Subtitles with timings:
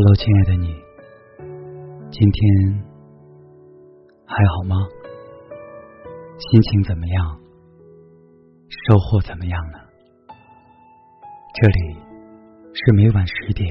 [0.00, 0.68] Hello，亲爱的你，
[2.12, 2.84] 今天
[4.24, 4.76] 还好吗？
[6.38, 7.40] 心情怎么样？
[8.68, 9.78] 收获怎么样呢？
[11.52, 11.98] 这里
[12.72, 13.68] 是每晚十点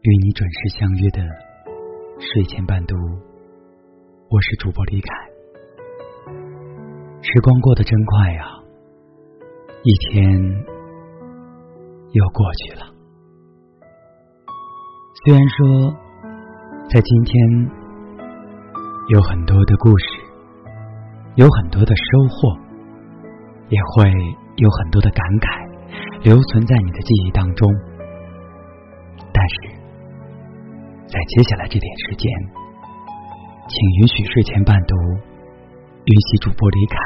[0.00, 1.20] 与你准时相约的
[2.18, 2.96] 睡前伴读，
[4.30, 5.08] 我是主播李凯。
[7.20, 8.46] 时光过得真快呀，
[9.82, 10.32] 一天
[12.12, 12.95] 又过去了。
[15.26, 15.90] 虽然说，
[16.88, 17.34] 在今天
[19.08, 20.04] 有很多的故事，
[21.34, 22.56] 有很多的收获，
[23.66, 24.08] 也会
[24.54, 27.68] 有很多的感慨留存在你的记忆当中。
[29.34, 29.56] 但是，
[31.08, 32.30] 在接下来这点时间，
[33.66, 34.94] 请允许睡前伴读，
[36.04, 36.96] 允许主播李凯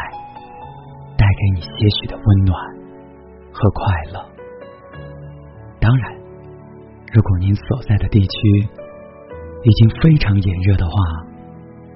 [1.17, 2.53] 带给你些许的温暖
[3.51, 4.21] 和快乐。
[5.81, 6.20] 当然。
[7.13, 8.69] 如果您所在的地区
[9.65, 10.93] 已经非常炎热的话，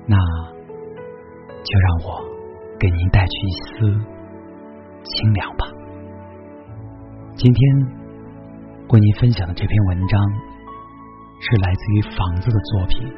[0.07, 0.17] 那
[1.63, 2.21] 就让我
[2.81, 4.05] 给您带去一丝
[5.05, 5.67] 清凉吧。
[7.37, 7.77] 今天
[8.89, 10.21] 为您分享的这篇文章
[11.41, 13.13] 是来自于房子的作品。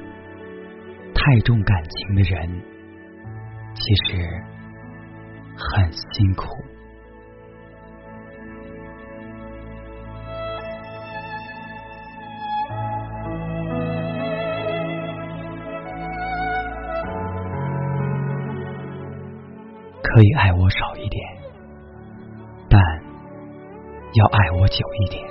[1.15, 2.63] 太重感情的人，
[3.75, 4.23] 其实
[5.57, 6.45] 很辛苦。
[20.17, 21.23] 可以爱我少一点，
[22.71, 22.81] 但
[24.15, 25.23] 要爱我久一点。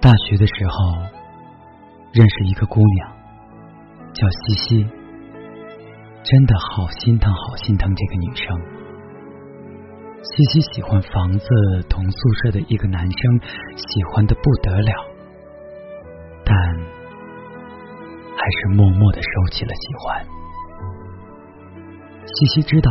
[0.00, 0.94] 大学的时候
[2.12, 3.10] 认识一个姑娘，
[4.14, 4.88] 叫西西，
[6.22, 8.56] 真的好心疼，好心疼这个女生。
[10.22, 11.48] 西西喜欢房子
[11.90, 13.40] 同宿舍的一个男生，
[13.74, 14.92] 喜欢的不得了，
[16.44, 16.56] 但
[18.36, 20.24] 还是默默的收起了喜欢。
[22.26, 22.90] 西西知道，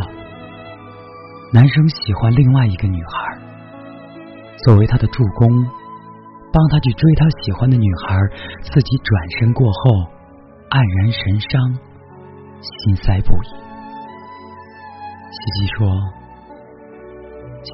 [1.52, 3.38] 男生喜欢另外一个女孩，
[4.64, 5.48] 作为他的助攻，
[6.52, 8.16] 帮他去追他喜欢的女孩，
[8.62, 9.80] 自己转身过后，
[10.70, 11.78] 黯然神伤，
[12.60, 13.48] 心塞不已。
[15.30, 15.86] 西西说：“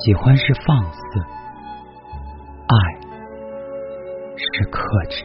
[0.05, 1.01] 喜欢是放肆，
[2.67, 2.75] 爱
[4.37, 5.25] 是克制。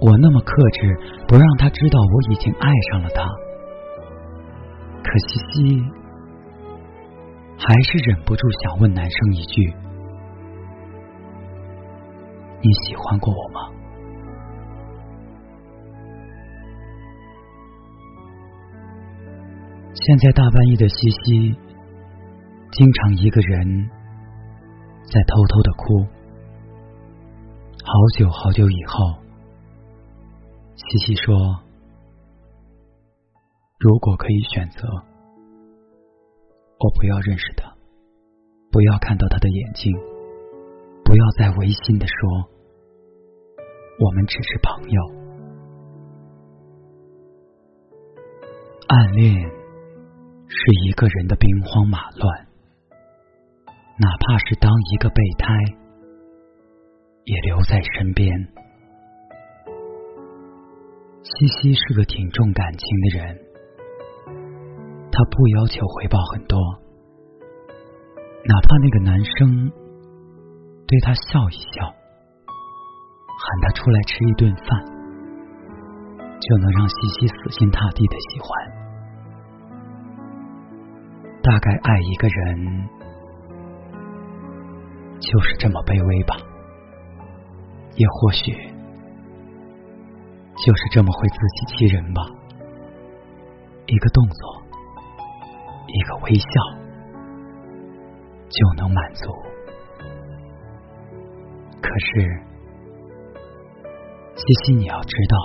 [0.00, 0.96] 我那么克制，
[1.26, 3.22] 不让他知道我已经爱上了他。”
[5.06, 5.80] 可西西
[7.58, 9.72] 还是忍不住想问男生一句
[12.60, 13.60] ：“你喜欢过我吗？”
[19.94, 21.56] 现在大半夜的西西，
[22.72, 23.90] 经常一个人
[25.12, 26.06] 在偷偷的哭。
[27.82, 29.22] 好久好久以后，
[30.74, 31.65] 西西说。
[33.78, 34.88] 如果可以选择，
[36.78, 37.76] 我不要认识他，
[38.72, 39.92] 不要看到他的眼睛，
[41.04, 42.48] 不要再违心的说，
[44.00, 45.02] 我们只是朋友。
[48.88, 49.34] 暗恋
[50.48, 52.46] 是一个人的兵荒马乱，
[53.98, 55.54] 哪怕是当一个备胎，
[57.24, 58.48] 也留在身边。
[61.22, 63.45] 西西是个挺重感情的人。
[65.16, 66.60] 他不要求回报很多，
[68.44, 69.72] 哪怕那个男生
[70.86, 74.68] 对他笑一笑，喊他出来吃一顿饭，
[76.38, 78.50] 就能让西西死心塌地的喜欢。
[81.42, 82.88] 大概爱一个人
[85.18, 86.36] 就是这么卑微吧，
[87.96, 88.52] 也或许
[90.62, 92.20] 就是这么会自欺欺人吧。
[93.86, 94.55] 一个动作。
[95.96, 96.46] 一个微笑
[98.50, 99.32] 就能满足，
[101.80, 102.42] 可是
[104.34, 105.36] 西西，你要知道，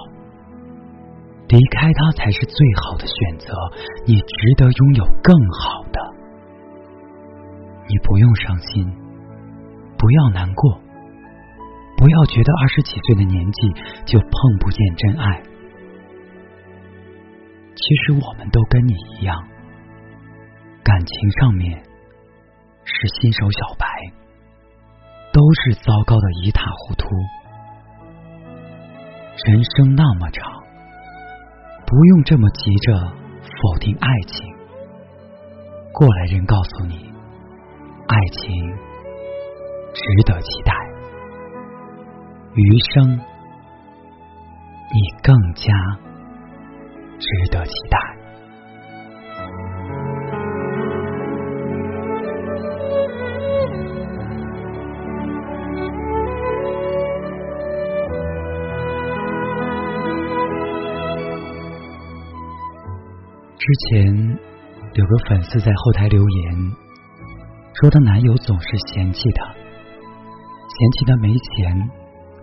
[1.48, 3.54] 离开他才是最好的选择。
[4.06, 6.00] 你值得拥有更好的，
[7.88, 8.94] 你不用伤心，
[9.98, 10.82] 不要难过，
[11.96, 13.70] 不要觉得二十几岁的年纪
[14.06, 15.42] 就碰不见真爱。
[17.74, 19.48] 其实我们都跟你一样。
[20.92, 21.72] 感情上面
[22.84, 23.88] 是新手小白，
[25.32, 27.08] 都是糟糕的一塌糊涂。
[29.46, 30.52] 人生那么长，
[31.88, 33.08] 不用这么急着
[33.40, 34.54] 否定爱情。
[35.94, 37.10] 过来人告诉你，
[38.10, 38.54] 爱情
[39.94, 40.74] 值得期待。
[42.54, 43.18] 余生
[44.92, 45.74] 你更加
[47.18, 48.11] 值得期待。
[63.62, 64.12] 之前
[64.96, 66.72] 有个粉丝在后台留言，
[67.80, 71.92] 说她男友总是嫌弃她，嫌弃她没钱，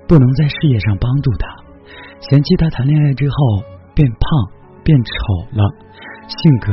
[0.06, 1.49] 不能在事业上帮助她，
[2.20, 3.37] 嫌弃她谈恋爱之后
[3.97, 4.20] 变胖
[4.85, 5.11] 变丑
[5.59, 5.69] 了，
[6.29, 6.70] 性格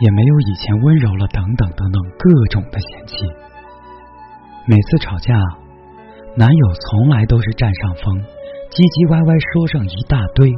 [0.00, 3.14] 也没有以前温柔了，等等等等各种的嫌弃。
[4.66, 5.38] 每次吵架，
[6.36, 8.18] 男友从来都是占上风，
[8.74, 10.52] 唧唧歪歪说上一大堆。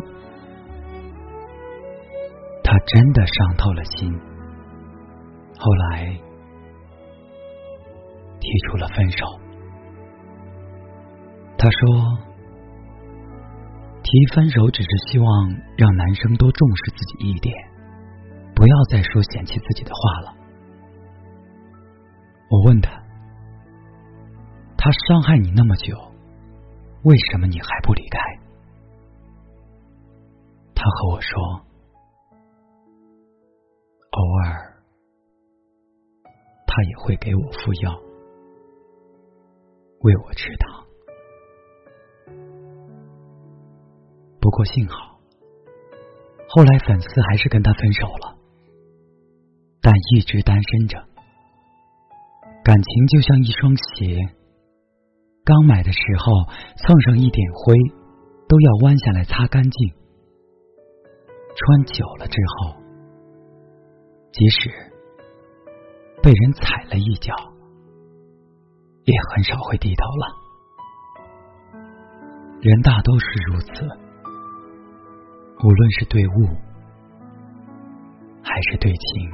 [2.71, 4.17] 他真的伤透了心，
[5.59, 6.07] 后来
[8.39, 9.27] 提出了分手。
[11.59, 11.81] 他说，
[14.05, 15.29] 提分手只是希望
[15.77, 17.53] 让男生多重视自己一点，
[18.55, 20.37] 不要再说嫌弃自己的话了。
[22.51, 22.93] 我问他，
[24.77, 25.97] 他伤害你那么久，
[27.03, 28.21] 为什么你还不离开？
[30.73, 31.67] 他和我说。
[36.73, 38.01] 他也会给我敷药，
[40.03, 40.87] 喂我吃糖。
[44.41, 45.19] 不过幸好，
[46.49, 48.39] 后来粉丝还是跟他分手了，
[49.83, 50.97] 但一直单身着。
[52.63, 54.29] 感情就像一双鞋，
[55.45, 56.33] 刚买的时候
[56.77, 57.75] 蹭上一点灰，
[58.49, 59.91] 都要弯下来擦干净。
[61.57, 62.77] 穿久了之后。
[64.33, 64.71] 即使
[66.23, 67.35] 被人踩了一脚，
[69.05, 70.37] 也很少会低头了。
[72.61, 73.71] 人大都是如此，
[75.65, 76.31] 无论是对物
[78.43, 79.31] 还是对情。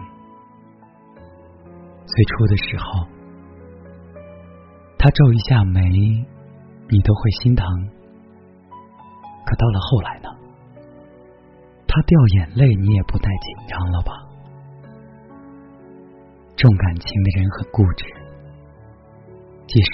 [2.06, 3.04] 最初的时候，
[4.96, 5.82] 他皱一下眉，
[6.88, 7.66] 你都会心疼。
[9.44, 10.28] 可到了后来呢？
[11.88, 14.12] 他掉眼泪，你也不带紧张了吧？
[16.56, 18.04] 重感情的人很固执，
[19.66, 19.90] 即使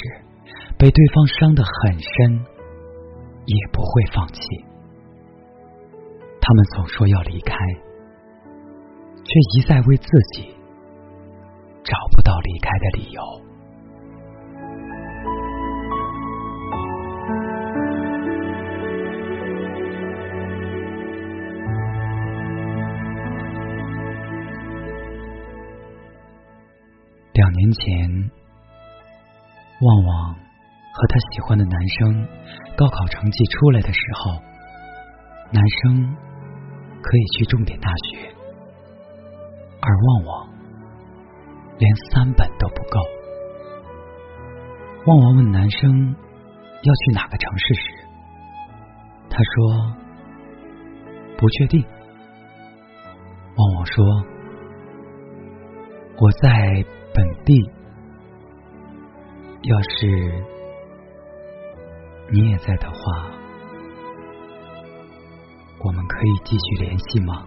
[0.79, 2.47] 被对方伤得很深，
[3.47, 4.41] 也不会放弃。
[6.41, 7.55] 他们总说要离开，
[9.25, 10.55] 却一再为自己
[11.82, 13.23] 找不到离开的理由。
[27.62, 28.09] 年前，
[29.82, 32.26] 旺旺和他喜欢的男生
[32.76, 34.32] 高考成绩出来的时候，
[35.53, 36.17] 男生
[37.00, 38.35] 可以去重点大学，
[39.81, 40.49] 而旺旺
[41.79, 42.99] 连三本都不够。
[45.06, 46.17] 旺旺问男生
[46.82, 47.82] 要去哪个城市时，
[49.31, 49.94] 他说
[51.38, 51.81] 不确定。
[53.55, 54.05] 旺旺说
[56.19, 57.54] ：“我在。”本地，
[59.62, 60.44] 要是
[62.31, 62.96] 你也在的话，
[65.78, 67.46] 我们可以继续联系吗？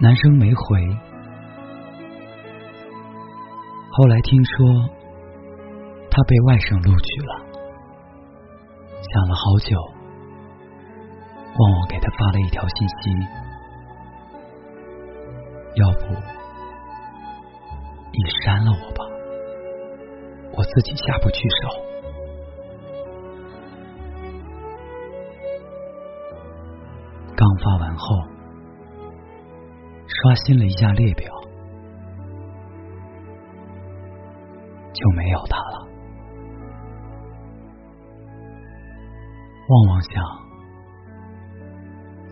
[0.00, 0.98] 男生没回。
[3.92, 4.66] 后来听说
[6.10, 7.46] 他被外省录取了，
[9.02, 9.78] 想了好久，
[11.56, 13.43] 旺旺给他发了一条信息。
[15.76, 16.06] 要不
[18.12, 19.04] 你删了我吧，
[20.56, 21.68] 我自己下不去手。
[27.36, 28.06] 刚发完后，
[30.06, 31.28] 刷新了一下列表，
[34.92, 35.88] 就没有他了。
[39.66, 40.22] 旺旺想，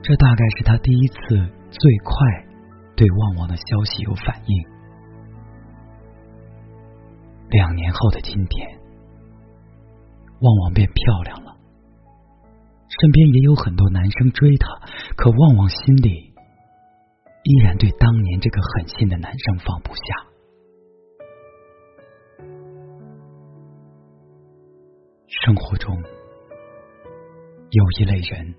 [0.00, 2.51] 这大概是他第一次最快。
[2.96, 4.72] 对旺旺的消息有反应。
[7.50, 8.68] 两年后的今天，
[10.40, 11.56] 旺旺变漂亮了，
[12.88, 14.68] 身边也有很多男生追她，
[15.16, 16.32] 可旺旺心里
[17.44, 20.02] 依然对当年这个狠心的男生放不下。
[25.26, 25.94] 生活中
[27.70, 28.54] 有一类人，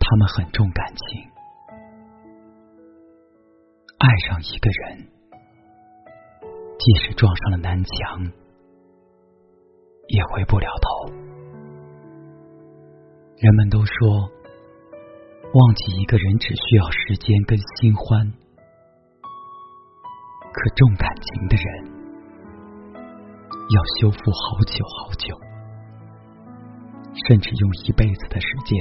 [0.00, 1.35] 他们很重感情。
[4.06, 5.08] 爱上一个人，
[6.78, 8.22] 即使撞上了南墙，
[10.06, 11.12] 也回不了头。
[13.36, 14.30] 人们都说，
[15.52, 18.32] 忘记一个人只需要时间跟新欢，
[20.52, 21.66] 可重感情的人
[23.74, 25.36] 要修复好久好久，
[27.26, 28.78] 甚至用一辈子的时间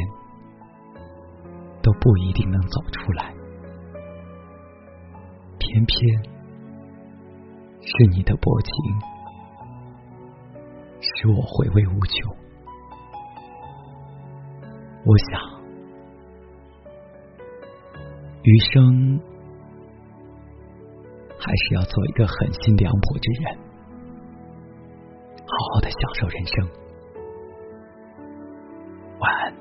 [1.82, 3.35] 都不一定能走出来。
[5.76, 6.24] 偏偏
[7.82, 8.72] 是你的薄情，
[11.02, 12.38] 使我回味无穷。
[15.04, 15.42] 我想，
[18.42, 19.20] 余生
[21.38, 23.58] 还是要做一个狠心凉薄之人，
[25.40, 26.66] 好好的享受人生。
[29.20, 29.54] 晚安。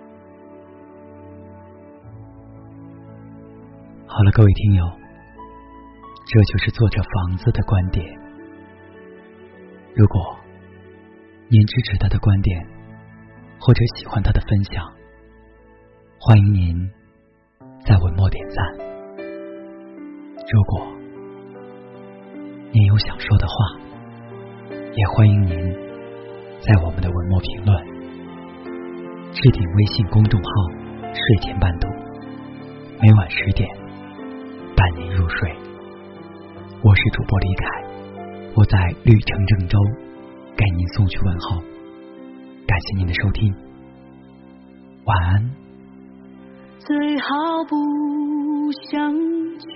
[4.07, 4.85] 好了，各位听友，
[6.35, 8.05] 这就是作者房子的观点。
[9.95, 10.37] 如果
[11.49, 12.67] 您支持他的观点，
[13.61, 14.85] 或者喜欢他的分享。
[16.19, 16.91] 欢迎您
[17.87, 18.67] 在文末点赞。
[20.51, 20.85] 如果
[22.73, 23.55] 您有想说的话，
[24.93, 25.57] 也欢迎您
[26.59, 27.87] 在我们的文末评论。
[29.31, 30.51] 置顶微信公众号
[31.15, 31.87] “睡前伴读”，
[33.01, 33.69] 每晚十点
[34.75, 35.74] 伴您入睡。
[36.87, 37.65] 我是主播李凯，
[38.55, 39.79] 我在绿城郑州
[40.55, 41.57] 给您送去问候。
[42.67, 43.55] 感谢您的收听，
[45.07, 45.51] 晚安。
[46.81, 49.67] 最好不相见，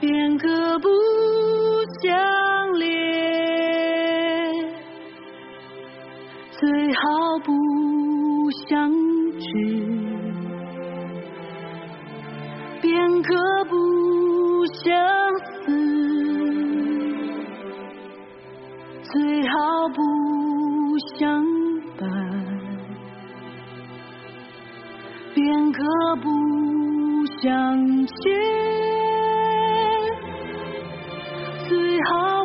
[0.00, 0.88] 便可不
[2.02, 2.88] 相恋；
[6.52, 7.52] 最好不
[8.66, 8.90] 相
[25.34, 25.82] 便可
[26.22, 26.28] 不
[27.42, 28.14] 相见，
[31.68, 31.76] 最
[32.10, 32.37] 好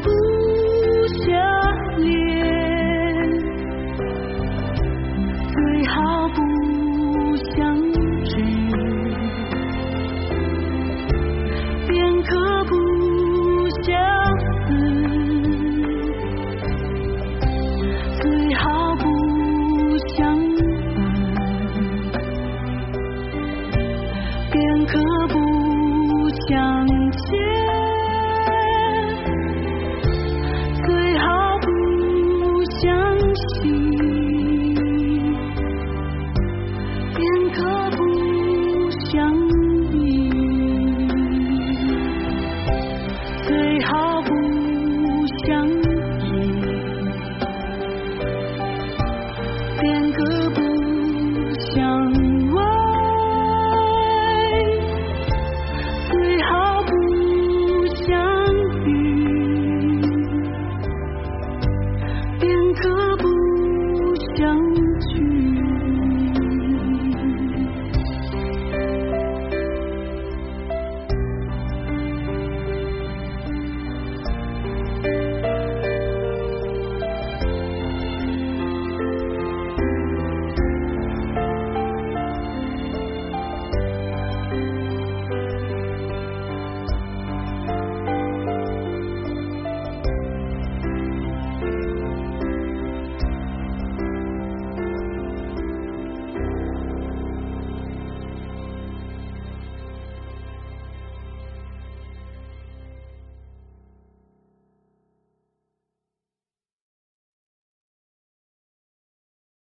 [0.00, 0.35] 不
[49.86, 50.35] 两个